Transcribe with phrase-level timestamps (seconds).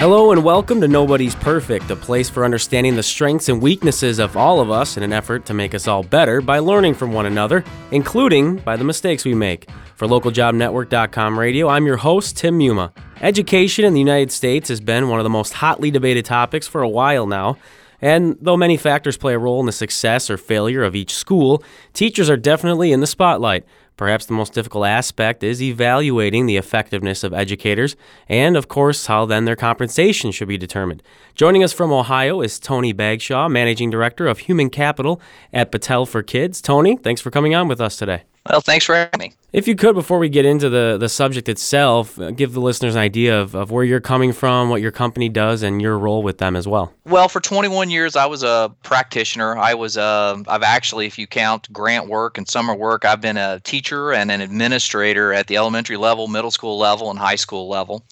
[0.00, 4.34] Hello and welcome to Nobody's Perfect, a place for understanding the strengths and weaknesses of
[4.34, 7.26] all of us in an effort to make us all better by learning from one
[7.26, 9.68] another, including by the mistakes we make.
[9.96, 12.92] For localjobnetwork.com radio, I'm your host, Tim Muma.
[13.20, 16.80] Education in the United States has been one of the most hotly debated topics for
[16.80, 17.58] a while now.
[18.00, 21.62] And though many factors play a role in the success or failure of each school,
[21.92, 23.66] teachers are definitely in the spotlight.
[24.00, 27.96] Perhaps the most difficult aspect is evaluating the effectiveness of educators
[28.30, 31.02] and, of course, how then their compensation should be determined.
[31.34, 35.20] Joining us from Ohio is Tony Bagshaw, Managing Director of Human Capital
[35.52, 36.62] at Battelle for Kids.
[36.62, 38.22] Tony, thanks for coming on with us today.
[38.48, 39.32] Well, thanks for having me.
[39.52, 42.94] If you could, before we get into the, the subject itself, uh, give the listeners
[42.94, 46.22] an idea of, of where you're coming from, what your company does, and your role
[46.22, 46.94] with them as well.
[47.04, 49.58] Well, for 21 years, I was a practitioner.
[49.58, 53.36] I was, uh, I've actually, if you count grant work and summer work, I've been
[53.36, 57.68] a teacher and an administrator at the elementary level, middle school level, and high school
[57.68, 58.04] level.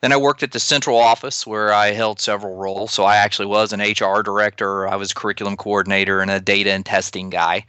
[0.00, 2.90] Then I worked at the central office where I held several roles.
[2.90, 6.72] So I actually was an HR director, I was a curriculum coordinator, and a data
[6.72, 7.66] and testing guy.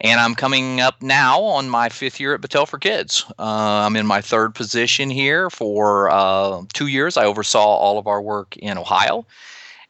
[0.00, 3.26] And I'm coming up now on my fifth year at Battelle for Kids.
[3.38, 7.18] Uh, I'm in my third position here for uh, two years.
[7.18, 9.26] I oversaw all of our work in Ohio.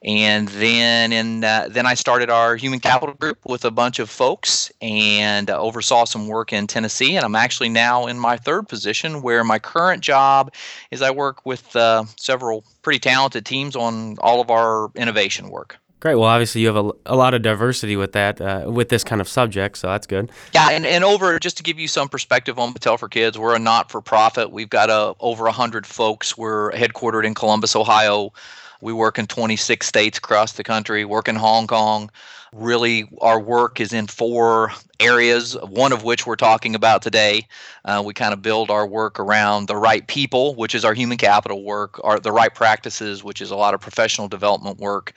[0.02, 4.08] And then in uh, then I started our human capital group with a bunch of
[4.08, 7.16] folks and uh, oversaw some work in Tennessee.
[7.16, 10.54] And I'm actually now in my third position where my current job
[10.90, 15.78] is I work with uh, several pretty talented teams on all of our innovation work.
[16.00, 16.14] Great.
[16.14, 19.20] Well, obviously, you have a, a lot of diversity with that, uh, with this kind
[19.20, 20.30] of subject, so that's good.
[20.54, 23.54] Yeah, and, and over just to give you some perspective on Battelle for Kids, we're
[23.54, 24.50] a not for profit.
[24.50, 26.38] We've got uh, over 100 folks.
[26.38, 28.32] We're headquartered in Columbus, Ohio.
[28.80, 32.10] We work in 26 states across the country, work in Hong Kong.
[32.52, 37.46] Really, our work is in four areas, one of which we're talking about today.
[37.84, 41.16] Uh, we kind of build our work around the right people, which is our human
[41.16, 45.12] capital work, our, the right practices, which is a lot of professional development work,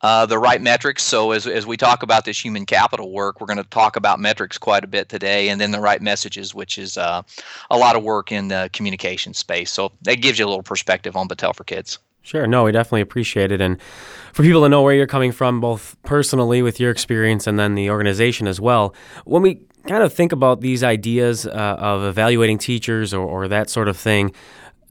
[0.00, 1.02] uh, the right metrics.
[1.02, 4.18] So, as, as we talk about this human capital work, we're going to talk about
[4.18, 7.20] metrics quite a bit today, and then the right messages, which is uh,
[7.70, 9.70] a lot of work in the communication space.
[9.70, 11.98] So, that gives you a little perspective on Battelle for Kids.
[12.28, 12.46] Sure.
[12.46, 13.62] No, we definitely appreciate it.
[13.62, 13.80] And
[14.34, 17.74] for people to know where you're coming from, both personally with your experience and then
[17.74, 18.94] the organization as well,
[19.24, 23.70] when we kind of think about these ideas uh, of evaluating teachers or, or that
[23.70, 24.34] sort of thing,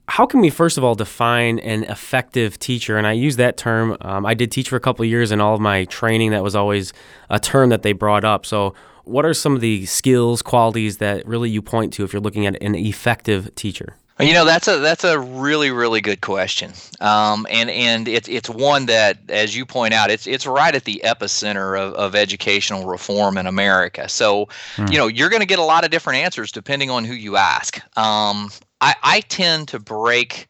[0.08, 2.97] how can we first of all define an effective teacher?
[2.97, 3.96] And I use that term.
[4.02, 6.56] Um, I did teach for a couple years, and all of my training that was
[6.56, 6.92] always
[7.30, 8.47] a term that they brought up.
[8.47, 12.22] So, what are some of the skills, qualities that really you point to if you're
[12.22, 13.96] looking at an effective teacher?
[14.19, 18.50] You know that's a that's a really really good question, um, and and it's it's
[18.50, 22.88] one that, as you point out, it's it's right at the epicenter of, of educational
[22.88, 24.09] reform in America.
[24.09, 24.91] So, mm.
[24.91, 27.35] you know, you're going to get a lot of different answers depending on who you
[27.35, 27.78] ask.
[27.95, 28.50] Um,
[28.81, 30.47] I I tend to break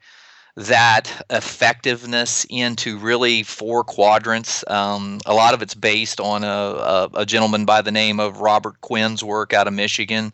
[0.58, 4.64] that effectiveness into really four quadrants.
[4.68, 8.42] Um, a lot of it's based on a, a, a, gentleman by the name of
[8.42, 10.34] Robert Quinn's work out of Michigan.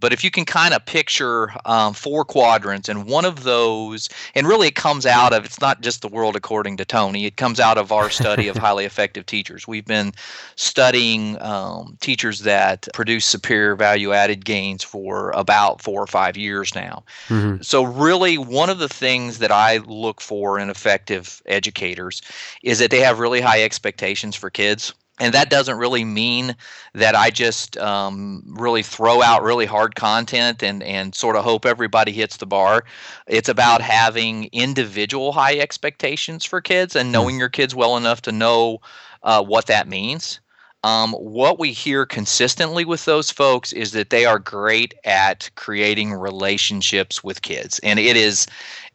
[0.00, 4.46] But if you can kind of picture um, four quadrants, and one of those, and
[4.46, 7.60] really it comes out of, it's not just the world according to Tony, it comes
[7.60, 9.68] out of our study of highly effective teachers.
[9.68, 10.12] We've been
[10.56, 16.74] studying um, teachers that produce superior value added gains for about four or five years
[16.74, 17.04] now.
[17.28, 17.62] Mm-hmm.
[17.62, 22.22] So, really, one of the things that I look for in effective educators
[22.62, 26.56] is that they have really high expectations for kids and that doesn't really mean
[26.94, 31.66] that I just um, really throw out really hard content and, and sort of hope
[31.66, 32.84] everybody hits the bar.
[33.26, 38.32] It's about having individual high expectations for kids and knowing your kids well enough to
[38.32, 38.80] know
[39.22, 40.40] uh, what that means.
[40.82, 46.14] Um, what we hear consistently with those folks is that they are great at creating
[46.14, 48.46] relationships with kids, and it is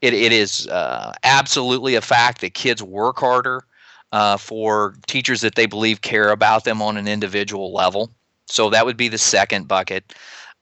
[0.02, 3.64] it, it is uh, absolutely a fact that kids work harder
[4.16, 8.10] uh, for teachers that they believe care about them on an individual level.
[8.46, 10.14] So that would be the second bucket.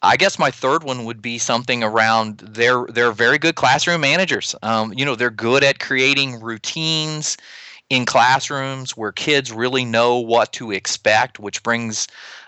[0.02, 4.56] I guess my third one would be something around they're they're very good classroom managers.
[4.64, 7.38] Um, you know, they're good at creating routines
[7.92, 12.08] in classrooms where kids really know what to expect, which brings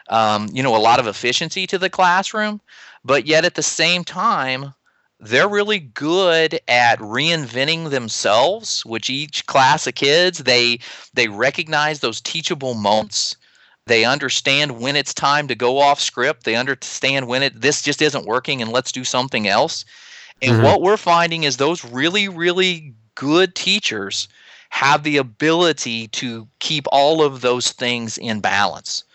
[0.10, 2.60] um, you know a lot of efficiency to the classroom.
[3.04, 4.74] But yet at the same time,
[5.20, 10.80] they're really good at reinventing themselves which each class of kids they
[11.14, 13.36] they recognize those teachable moments.
[13.88, 16.44] They understand when it's time to go off script.
[16.44, 19.86] They understand when it this just isn't working and let's do something else.
[20.42, 20.64] And mm-hmm.
[20.64, 24.28] what we're finding is those really really good teachers
[24.70, 29.06] have the ability to keep all of those things in balance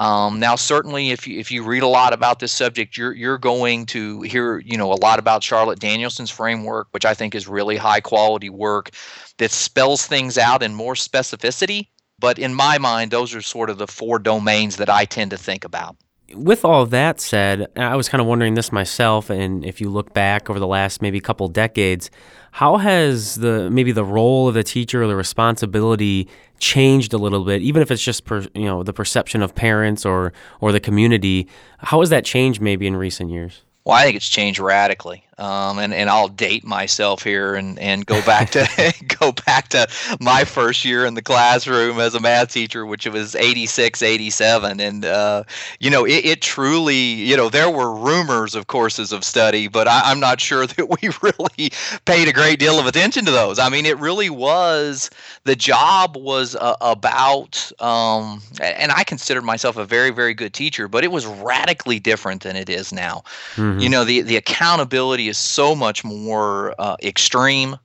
[0.00, 3.36] Um, now, certainly, if you if you read a lot about this subject, you're you're
[3.36, 7.46] going to hear you know a lot about Charlotte Danielson's framework, which I think is
[7.46, 8.90] really high quality work
[9.36, 11.88] that spells things out in more specificity.
[12.18, 15.38] But in my mind, those are sort of the four domains that I tend to
[15.38, 15.96] think about
[16.34, 20.12] with all that said, I was kind of wondering this myself, and if you look
[20.12, 22.10] back over the last maybe couple decades,
[22.52, 26.28] how has the maybe the role of the teacher or the responsibility
[26.58, 30.04] changed a little bit, even if it's just per, you know the perception of parents
[30.04, 31.48] or or the community?
[31.78, 33.62] How has that changed maybe in recent years?
[33.84, 38.04] Well, I think it's changed radically um, and and I'll date myself here and and
[38.04, 39.88] go back to go back to
[40.20, 45.04] my first year in the classroom as a math teacher, which was 86, 87, and
[45.04, 45.44] uh,
[45.80, 49.88] you know it, it, truly you know there were rumors of courses of study, but
[49.88, 51.72] I, am not sure that we really
[52.04, 53.58] paid a great deal of attention to those.
[53.58, 55.08] I mean, it really was
[55.44, 60.86] the job was uh, about, um, and I considered myself a very very good teacher,
[60.86, 63.22] but it was radically different than it is now.
[63.54, 63.78] Mm-hmm.
[63.78, 67.78] You know, the the accountability is so much more uh, extreme.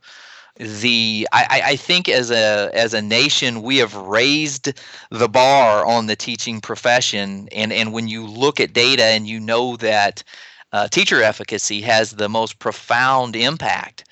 [0.58, 4.72] The I, I think as a as a nation we have raised
[5.12, 9.40] the bar on the teaching profession, and and when you look at data and you
[9.40, 10.24] know that
[10.72, 14.06] uh, teacher efficacy has the most profound impact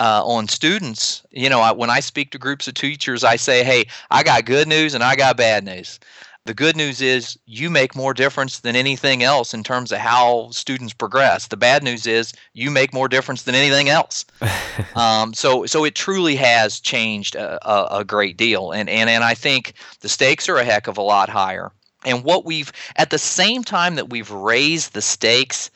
[0.00, 1.22] uh, on students.
[1.30, 4.46] You know, I, when I speak to groups of teachers, I say, "Hey, I got
[4.46, 6.00] good news and I got bad news."
[6.46, 10.50] The good news is you make more difference than anything else in terms of how
[10.52, 11.48] students progress.
[11.48, 14.24] The bad news is you make more difference than anything else.
[14.96, 19.22] um, so, so it truly has changed a, a, a great deal, and and and
[19.22, 21.72] I think the stakes are a heck of a lot higher.
[22.06, 25.70] And what we've at the same time that we've raised the stakes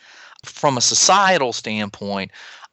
[0.44, 2.31] from a societal standpoint,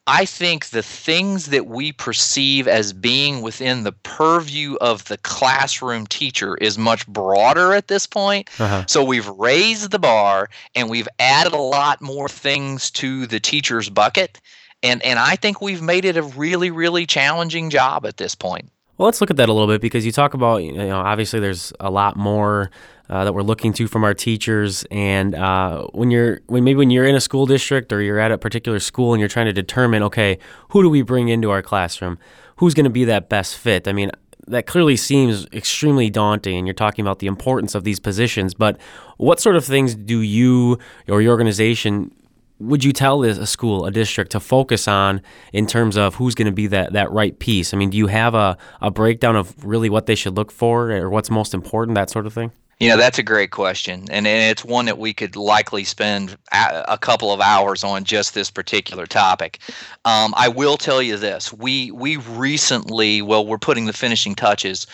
[0.07, 6.07] I think the things that we perceive as being within the purview of the classroom
[6.07, 8.50] teacher is much broader at this point.
[8.59, 8.83] Uh-huh.
[8.88, 13.89] So we've raised the bar and we've added a lot more things to the teacher's
[13.89, 14.42] bucket.
[14.81, 18.71] And, and I think we've made it a really, really challenging job at this point.
[19.01, 21.39] Well, let's look at that a little bit because you talk about, you know, obviously
[21.39, 22.69] there's a lot more
[23.09, 24.86] uh, that we're looking to from our teachers.
[24.92, 28.31] And uh, when you're when maybe when you're in a school district or you're at
[28.31, 30.38] a particular school and you're trying to determine, okay,
[30.69, 32.19] who do we bring into our classroom?
[32.57, 33.88] Who's going to be that best fit?
[33.88, 34.12] I mean,
[34.45, 38.75] that clearly seems extremely daunting and you're talking about the importance of these positions but
[39.18, 42.12] what sort of things do you or your organization
[42.61, 45.21] would you tell a school, a district to focus on
[45.51, 47.73] in terms of who's going to be that, that right piece?
[47.73, 50.91] I mean, do you have a, a breakdown of really what they should look for
[50.91, 52.51] or what's most important, that sort of thing?
[52.79, 54.07] You know, that's a great question.
[54.09, 58.49] And it's one that we could likely spend a couple of hours on just this
[58.49, 59.59] particular topic.
[60.03, 61.53] Um, I will tell you this.
[61.53, 64.87] We, we recently, well, we're putting the finishing touches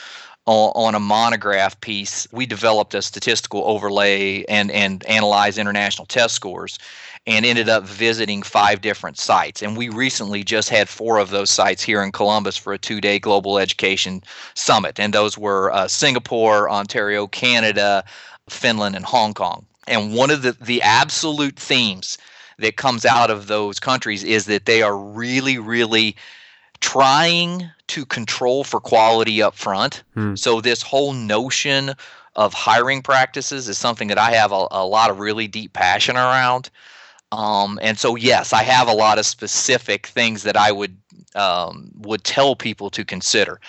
[0.47, 2.27] on, a monograph piece.
[2.31, 6.79] We developed a statistical overlay and, and analyze international test scores
[7.25, 9.61] and ended up visiting five different sites.
[9.61, 13.01] And we recently just had four of those sites here in Columbus for a two
[13.01, 14.23] day global education
[14.53, 14.99] summit.
[14.99, 18.05] And those were uh, Singapore, Ontario, Canada,
[18.49, 19.65] Finland, and Hong Kong.
[19.88, 22.17] And one of the, the absolute themes
[22.59, 26.15] that comes out of those countries is that they are really, really
[26.81, 30.03] trying to control for quality up front.
[30.13, 30.35] Hmm.
[30.35, 31.94] So, this whole notion
[32.35, 36.15] of hiring practices is something that I have a, a lot of really deep passion
[36.15, 36.69] around.
[37.31, 40.95] Um, and so, yes, I have a lot of specific things that I would
[41.35, 43.59] um, would tell people to consider.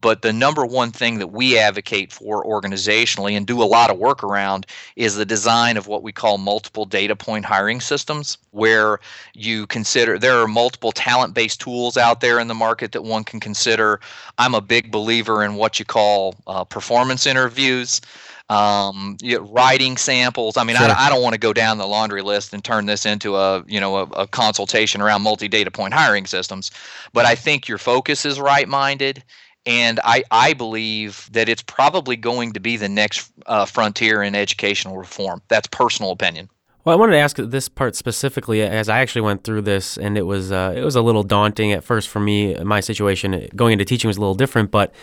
[0.00, 3.98] But the number one thing that we advocate for organizationally and do a lot of
[3.98, 4.64] work around
[4.94, 9.00] is the design of what we call multiple data point hiring systems, where
[9.34, 13.24] you consider there are multiple talent based tools out there in the market that one
[13.24, 13.98] can consider.
[14.38, 18.00] I'm a big believer in what you call uh, performance interviews
[18.48, 20.56] um, you know, writing samples.
[20.56, 20.88] I mean, sure.
[20.88, 23.62] I, I, don't want to go down the laundry list and turn this into a
[23.66, 26.70] you know a, a consultation around multi data point hiring systems,
[27.12, 29.22] but I think your focus is right minded.
[29.66, 34.34] And I, I believe that it's probably going to be the next uh, frontier in
[34.34, 35.42] educational reform.
[35.48, 36.48] That's personal opinion.
[36.88, 40.16] Well, I wanted to ask this part specifically, as I actually went through this, and
[40.16, 42.54] it was uh, it was a little daunting at first for me.
[42.54, 44.94] My situation going into teaching was a little different, but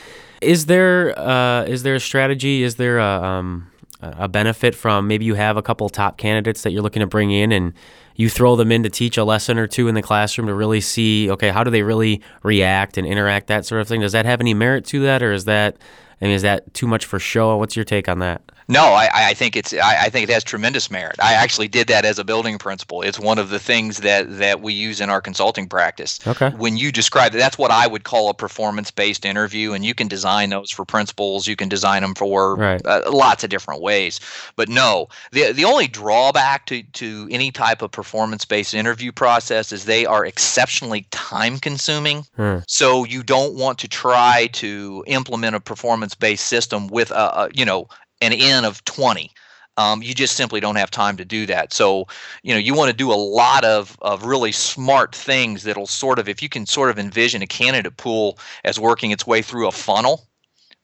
[0.42, 2.64] is there uh, is there a strategy?
[2.64, 3.70] Is there a, um,
[4.02, 7.30] a benefit from maybe you have a couple top candidates that you're looking to bring
[7.30, 7.72] in and
[8.16, 10.82] you throw them in to teach a lesson or two in the classroom to really
[10.82, 14.26] see okay how do they really react and interact that sort of thing does that
[14.26, 15.78] have any merit to that or is that
[16.22, 17.58] I mean, is that too much for show?
[17.58, 18.45] What's your take on that?
[18.68, 21.18] No, I, I think it's I, I, think it has tremendous merit.
[21.22, 23.04] I actually did that as a building principal.
[23.04, 26.20] It's one of the things that that we use in our consulting practice.
[26.26, 26.50] Okay.
[26.50, 30.08] When you describe it, that's what I would call a performance-based interview, and you can
[30.08, 31.46] design those for principals.
[31.46, 32.82] You can design them for right.
[32.86, 34.20] uh, lots of different ways.
[34.56, 39.86] But no, the the only drawback to to any type of performance-based interview process is
[39.86, 42.26] they are exceptionally time-consuming.
[42.36, 42.58] Hmm.
[42.68, 47.64] So you don't want to try to implement a performance-based system with a, a you
[47.64, 47.88] know
[48.22, 49.32] an N of 20.
[49.78, 51.74] Um, you just simply don't have time to do that.
[51.74, 52.08] So,
[52.44, 56.18] you know, you want to do a lot of, of really smart things that'll sort
[56.18, 59.68] of, if you can sort of envision a candidate pool as working its way through
[59.68, 60.26] a funnel,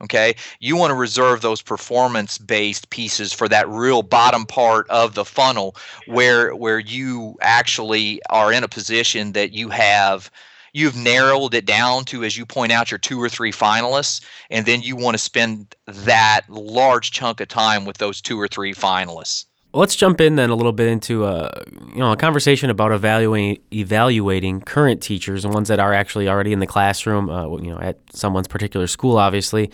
[0.04, 5.14] okay, you want to reserve those performance based pieces for that real bottom part of
[5.14, 5.76] the funnel
[6.08, 10.30] where where you actually are in a position that you have
[10.74, 14.66] you've narrowed it down to as you point out your two or three finalists and
[14.66, 18.74] then you want to spend that large chunk of time with those two or three
[18.74, 19.46] finalists.
[19.74, 21.64] Let's jump in then a little bit into a uh,
[21.94, 26.52] you know a conversation about evaluating evaluating current teachers and ones that are actually already
[26.52, 29.72] in the classroom uh, you know at someone's particular school obviously.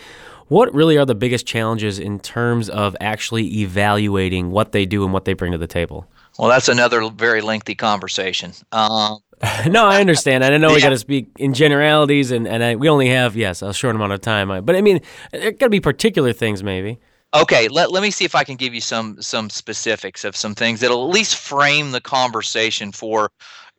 [0.50, 5.12] What really are the biggest challenges in terms of actually evaluating what they do and
[5.12, 6.08] what they bring to the table?
[6.38, 8.54] Well that's another very lengthy conversation.
[8.72, 9.18] Um,
[9.67, 10.44] no, I understand.
[10.44, 10.75] I know yeah.
[10.75, 13.96] we got to speak in generalities, and, and I, we only have, yes, a short
[13.96, 14.65] amount of time.
[14.65, 15.00] But I mean,
[15.32, 17.00] there got to be particular things, maybe.
[17.34, 20.56] Okay, let, let me see if I can give you some some specifics of some
[20.56, 23.29] things that'll at least frame the conversation for,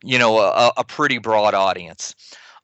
[0.03, 2.15] you know, a, a pretty broad audience.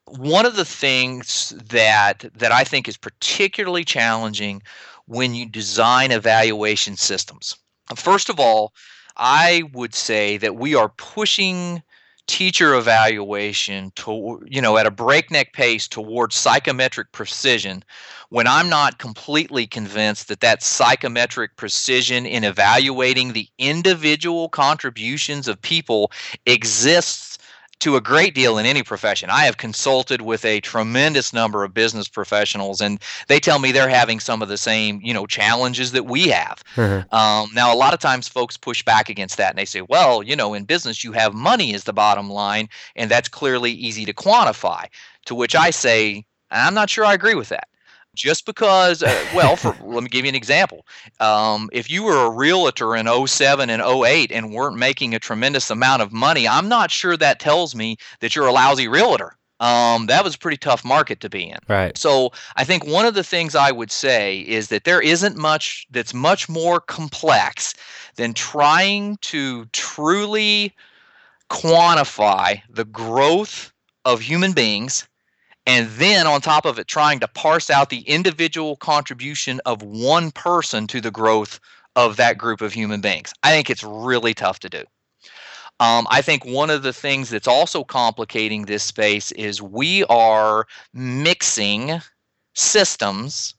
[0.06, 4.62] One of the things that that I think is particularly challenging
[5.08, 7.56] when you design evaluation systems.
[7.96, 8.74] First of all,
[9.18, 11.82] I would say that we are pushing
[12.28, 17.84] teacher evaluation to you know at a breakneck pace towards psychometric precision
[18.30, 25.62] when i'm not completely convinced that that psychometric precision in evaluating the individual contributions of
[25.62, 26.12] people
[26.48, 27.35] exists
[27.80, 29.30] to a great deal in any profession.
[29.30, 33.90] I have consulted with a tremendous number of business professionals, and they tell me they're
[33.90, 36.64] having some of the same, you know, challenges that we have.
[36.76, 37.14] Mm-hmm.
[37.14, 40.24] Um, now, a lot of times, folks push back against that, and they say, "Well,
[40.24, 44.06] you know, in business, you have money as the bottom line, and that's clearly easy
[44.06, 44.86] to quantify."
[45.26, 47.68] To which I say, I'm not sure I agree with that
[48.16, 50.86] just because uh, well for, let me give you an example
[51.20, 55.70] um, if you were a realtor in 07 and 08 and weren't making a tremendous
[55.70, 60.08] amount of money i'm not sure that tells me that you're a lousy realtor um,
[60.08, 61.60] that was a pretty tough market to be in.
[61.70, 61.98] Right.
[61.98, 65.88] So I think one of the things I would say is that there isn't much
[65.92, 67.74] that's much more complex
[68.18, 70.74] than trying to truly
[71.50, 73.72] quantify the growth
[74.04, 75.08] of human beings
[75.66, 80.32] and then on top of it trying to parse out the individual contribution of one
[80.32, 81.60] person to the growth
[81.96, 83.34] of that group of human beings.
[83.44, 84.84] I think it's really tough to do.
[85.82, 90.68] Um, i think one of the things that's also complicating this space is we are
[90.94, 92.00] mixing
[92.54, 93.56] systems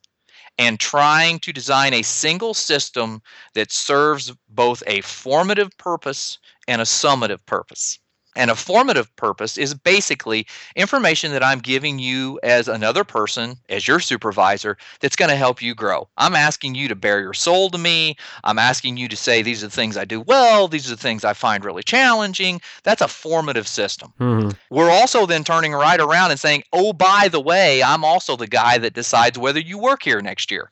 [0.57, 3.21] and trying to design a single system
[3.53, 7.99] that serves both a formative purpose and a summative purpose
[8.37, 13.89] and a formative purpose is basically information that I'm giving you as another person, as
[13.89, 16.09] your supervisor, that's going to help you grow.
[16.17, 18.17] I'm asking you to bare your soul to me.
[18.45, 20.69] I'm asking you to say, these are the things I do well.
[20.69, 22.61] These are the things I find really challenging.
[22.83, 24.13] That's a formative system.
[24.21, 24.51] Mm-hmm.
[24.71, 28.47] We're also then turning right around and saying, oh, by the way, I'm also the
[28.47, 30.71] guy that decides whether you work here next year.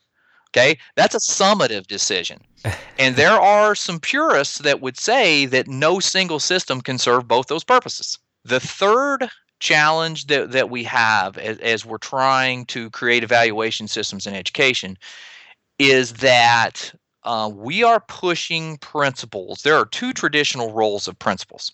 [0.54, 2.40] Okay, that's a summative decision.
[2.96, 7.48] and there are some purists that would say that no single system can serve both
[7.48, 8.18] those purposes.
[8.44, 14.28] The third challenge that, that we have as, as we're trying to create evaluation systems
[14.28, 14.96] in education
[15.80, 16.94] is that
[17.24, 19.62] uh, we are pushing principals.
[19.62, 21.72] There are two traditional roles of principals.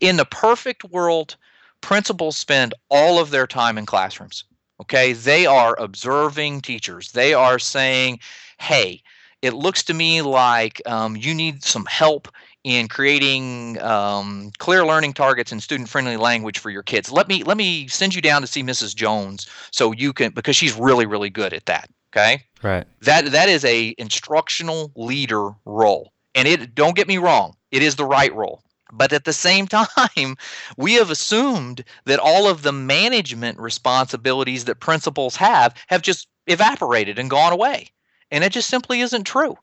[0.00, 1.36] In the perfect world,
[1.82, 4.44] principals spend all of their time in classrooms.
[4.80, 7.12] Okay, they are observing teachers.
[7.12, 8.18] They are saying,
[8.58, 9.02] hey,
[9.40, 12.28] it looks to me like um, you need some help
[12.64, 17.12] in creating um, clear learning targets and student friendly language for your kids.
[17.12, 18.94] Let me let me send you down to see Mrs.
[18.94, 21.90] Jones so you can because she's really really good at that.
[22.12, 22.86] Okay, right.
[23.02, 27.96] That that is a instructional leader role, and it don't get me wrong, it is
[27.96, 28.62] the right role.
[28.96, 30.36] But at the same time,
[30.76, 37.18] we have assumed that all of the management responsibilities that principals have have just evaporated
[37.18, 37.88] and gone away.
[38.30, 39.56] And it just simply isn't true.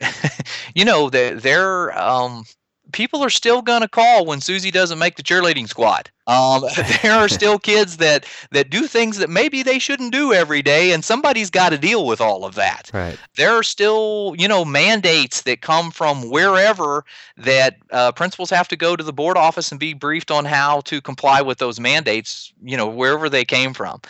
[0.74, 2.44] you know, they're, they're um,
[2.92, 6.10] people are still going to call when Susie doesn't make the cheerleading squad.
[6.26, 6.64] Um,
[7.02, 10.92] there are still kids that that do things that maybe they shouldn't do every day,
[10.92, 12.90] and somebody's got to deal with all of that.
[12.94, 13.18] Right.
[13.36, 17.04] There are still, you know, mandates that come from wherever
[17.36, 20.82] that uh, principals have to go to the board office and be briefed on how
[20.82, 22.52] to comply with those mandates.
[22.62, 24.00] You know, wherever they came from.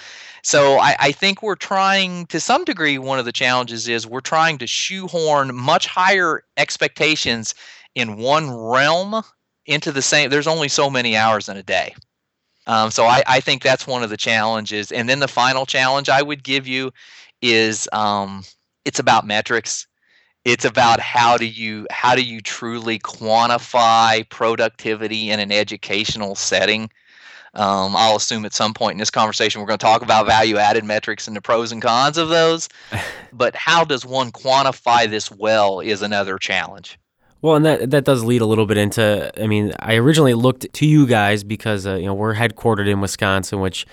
[0.43, 4.21] So I, I, think we're trying, to some degree, one of the challenges is we're
[4.21, 7.55] trying to shoehorn much higher expectations
[7.95, 9.23] in one realm
[9.67, 10.31] into the same.
[10.31, 11.95] There's only so many hours in a day.
[12.67, 14.93] Um, so I, I, think that's one of the challenges.
[14.93, 16.93] And then the final challenge I would give you
[17.43, 18.45] is um,
[18.85, 19.87] it's about metrics.
[20.45, 26.91] It's about how do you how do you truly quantify productivity in an educational setting.
[27.55, 30.57] Um, I'll assume at some point in this conversation we're going to talk about value
[30.57, 32.69] added metrics and the pros and cons of those.
[33.33, 37.00] but how does one quantify this well is another challenge.
[37.43, 39.33] Well, and that that does lead a little bit into.
[39.43, 43.01] I mean, I originally looked to you guys because uh, you know we're headquartered in
[43.01, 43.87] Wisconsin, which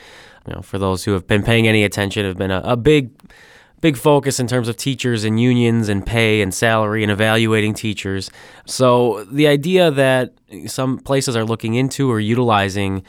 [0.47, 3.11] you know for those who have been paying any attention have been a, a big
[3.79, 8.29] big focus in terms of teachers and unions and pay and salary and evaluating teachers.
[8.65, 10.33] So the idea that
[10.65, 13.03] some places are looking into or utilizing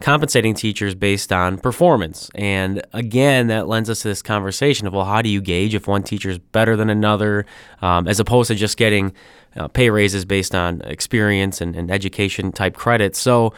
[0.00, 2.30] compensating teachers based on performance.
[2.34, 5.86] And again, that lends us to this conversation of, well, how do you gauge if
[5.86, 7.46] one teacher is better than another,
[7.80, 9.12] um, as opposed to just getting
[9.56, 13.18] uh, pay raises based on experience and, and education type credits.
[13.18, 13.54] So,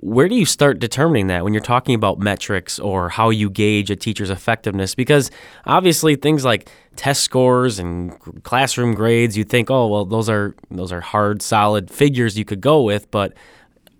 [0.00, 3.90] where do you start determining that when you're talking about metrics or how you gauge
[3.90, 4.94] a teacher's effectiveness?
[4.94, 5.28] Because
[5.66, 10.92] obviously things like test scores and classroom grades, you think, oh well, those are those
[10.92, 13.34] are hard, solid figures you could go with, but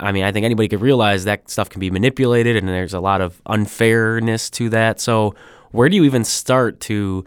[0.00, 3.00] I mean, I think anybody could realize that stuff can be manipulated and there's a
[3.00, 5.00] lot of unfairness to that.
[5.00, 5.34] So,
[5.72, 7.24] where do you even start to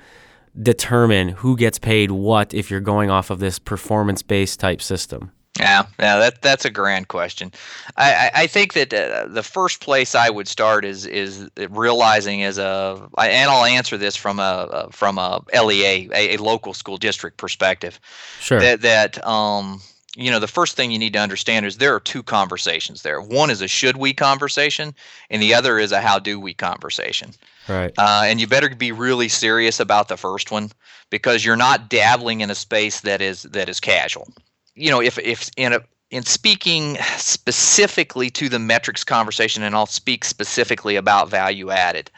[0.59, 5.31] determine who gets paid what if you're going off of this performance based type system?
[5.59, 7.51] Yeah, yeah, that that's a grand question.
[7.97, 12.41] I, I, I think that uh, the first place I would start is is realizing
[12.43, 16.97] as a, and I'll answer this from a from a LEA, a, a local school
[16.97, 17.99] district perspective.
[18.39, 18.61] Sure.
[18.61, 19.81] That that um
[20.15, 23.21] you know, the first thing you need to understand is there are two conversations there.
[23.21, 24.93] One is a should we conversation,
[25.29, 27.31] and the other is a how do we conversation.
[27.67, 27.93] Right.
[27.97, 30.71] Uh, and you better be really serious about the first one
[31.09, 34.27] because you're not dabbling in a space that is that is casual.
[34.75, 39.85] You know, if if in a in speaking specifically to the metrics conversation, and I'll
[39.85, 42.11] speak specifically about value added,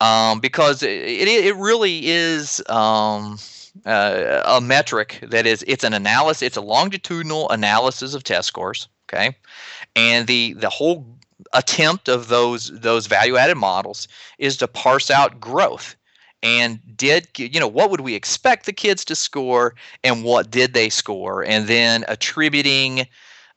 [0.00, 2.62] um, because it, it really is.
[2.68, 3.38] Um,
[3.86, 8.88] uh, a metric that is it's an analysis it's a longitudinal analysis of test scores
[9.14, 9.36] okay?
[9.96, 11.06] And the the whole
[11.52, 14.08] attempt of those those value added models
[14.38, 15.96] is to parse out growth.
[16.42, 20.74] And did you know what would we expect the kids to score and what did
[20.74, 21.44] they score?
[21.44, 23.06] And then attributing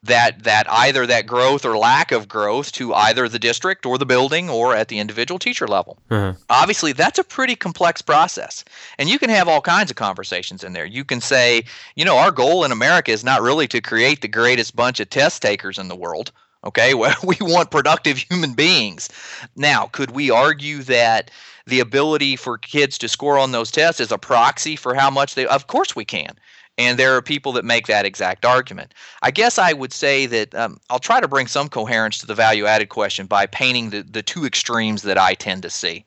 [0.04, 4.06] that that either that growth or lack of growth to either the district or the
[4.06, 5.98] building or at the individual teacher level.
[6.10, 6.34] Uh-huh.
[6.50, 8.64] Obviously, that's a pretty complex process,
[8.98, 10.86] and you can have all kinds of conversations in there.
[10.86, 11.64] You can say,
[11.96, 15.10] you know, our goal in America is not really to create the greatest bunch of
[15.10, 16.32] test takers in the world.
[16.64, 19.10] Okay, well, we want productive human beings.
[19.56, 21.32] Now, could we argue that?
[21.66, 25.36] The ability for kids to score on those tests is a proxy for how much
[25.36, 25.46] they.
[25.46, 26.34] Of course, we can
[26.78, 28.94] and there are people that make that exact argument.
[29.22, 32.36] I guess I would say that um, I'll try to bring some coherence to the
[32.36, 36.06] value added question by painting the, the two extremes that I tend to see.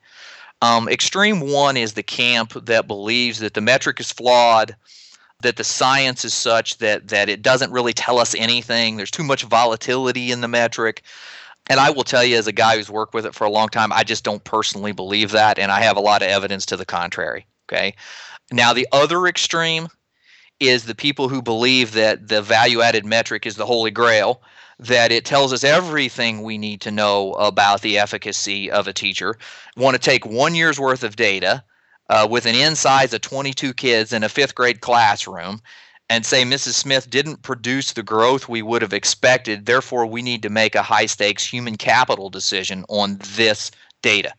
[0.63, 4.77] Um, extreme one is the camp that believes that the metric is flawed,
[5.43, 9.25] that the science is such that, that it doesn't really tell us anything, there's too
[9.25, 11.03] much volatility in the metric.
[11.69, 13.69] And I will tell you, as a guy who's worked with it for a long
[13.69, 16.77] time, I just don't personally believe that, and I have a lot of evidence to
[16.77, 17.47] the contrary.
[17.69, 17.95] Okay.
[18.51, 19.89] Now, the other extreme
[20.61, 24.43] is the people who believe that the value added metric is the holy grail,
[24.79, 29.37] that it tells us everything we need to know about the efficacy of a teacher,
[29.77, 31.65] want to take one year's worth of data
[32.09, 35.61] uh, with an N size of 22 kids in a fifth grade classroom
[36.11, 36.75] and say Mrs.
[36.75, 40.83] Smith didn't produce the growth we would have expected, therefore we need to make a
[40.83, 43.71] high stakes human capital decision on this
[44.03, 44.33] data.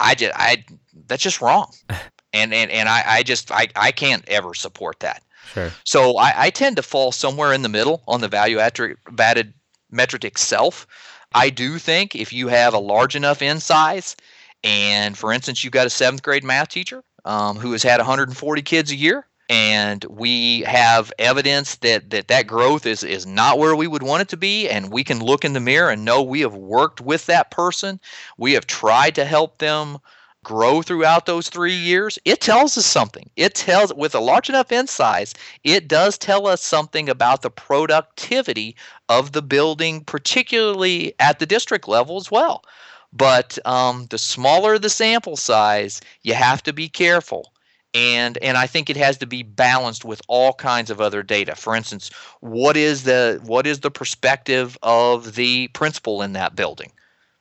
[0.00, 0.64] I just I
[1.06, 1.72] that's just wrong.
[2.34, 5.22] And and, and I, I just I, I can't ever support that.
[5.52, 5.70] Sure.
[5.84, 9.54] So I, I tend to fall somewhere in the middle on the value added
[9.90, 10.86] metric itself.
[11.34, 14.16] I do think if you have a large enough N size,
[14.64, 18.62] and for instance, you've got a seventh grade math teacher um, who has had 140
[18.62, 23.76] kids a year, and we have evidence that, that that growth is, is not where
[23.76, 26.22] we would want it to be, and we can look in the mirror and know
[26.22, 28.00] we have worked with that person,
[28.38, 29.98] we have tried to help them
[30.44, 33.30] grow throughout those three years, it tells us something.
[33.36, 37.50] It tells, with a large enough N size, it does tell us something about the
[37.50, 38.76] productivity
[39.08, 42.64] of the building, particularly at the district level as well.
[43.12, 47.52] But um, the smaller the sample size, you have to be careful.
[47.94, 51.54] And, and I think it has to be balanced with all kinds of other data.
[51.54, 56.90] For instance, what is the what is the perspective of the principal in that building,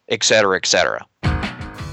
[0.10, 1.06] et cetera, et cetera.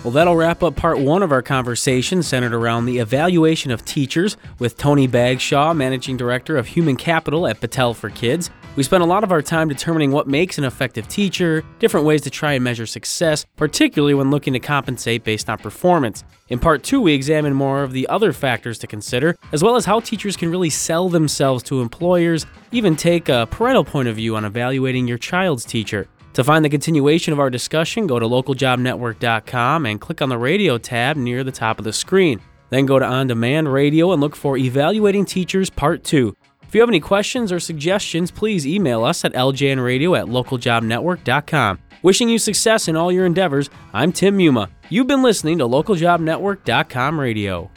[0.08, 4.38] Well, that'll wrap up part one of our conversation centered around the evaluation of teachers
[4.58, 8.48] with Tony Bagshaw, Managing Director of Human Capital at Battelle for Kids.
[8.74, 12.22] We spent a lot of our time determining what makes an effective teacher, different ways
[12.22, 16.24] to try and measure success, particularly when looking to compensate based on performance.
[16.48, 19.84] In part two, we examine more of the other factors to consider, as well as
[19.84, 24.36] how teachers can really sell themselves to employers, even take a parental point of view
[24.36, 26.08] on evaluating your child's teacher.
[26.38, 30.78] To find the continuation of our discussion, go to localjobnetwork.com and click on the radio
[30.78, 32.40] tab near the top of the screen.
[32.70, 36.36] Then go to On Demand Radio and look for Evaluating Teachers Part 2.
[36.62, 41.80] If you have any questions or suggestions, please email us at ljnradio at localjobnetwork.com.
[42.04, 44.70] Wishing you success in all your endeavors, I'm Tim Muma.
[44.90, 47.68] You've been listening to localjobnetwork.com radio.